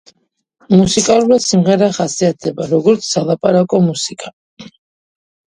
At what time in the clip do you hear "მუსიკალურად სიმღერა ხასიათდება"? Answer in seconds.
0.75-2.67